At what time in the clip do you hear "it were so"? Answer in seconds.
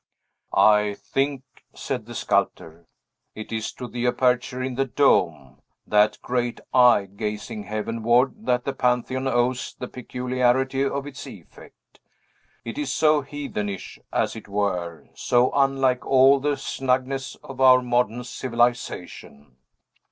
14.35-15.51